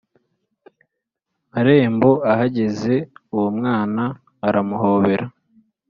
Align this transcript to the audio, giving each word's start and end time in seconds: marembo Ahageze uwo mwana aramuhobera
marembo 1.51 2.09
Ahageze 2.31 2.93
uwo 3.33 3.47
mwana 3.57 4.03
aramuhobera 4.47 5.25